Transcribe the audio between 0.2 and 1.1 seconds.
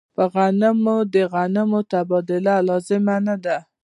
غنمو